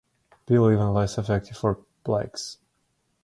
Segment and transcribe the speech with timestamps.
[0.47, 2.57] Bill even less effective for blacks.